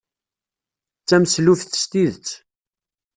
[1.01, 2.29] D tameslubt s tidet.